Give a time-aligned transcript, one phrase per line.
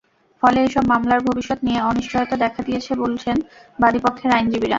[0.43, 3.37] ফলে এসব মামলার ভবিষ্যত নিয়ে অনিশ্চয়তা দেখা দিয়েছে বলছেন
[3.79, 4.69] বাদীপক্ষের আইনজীবীরা।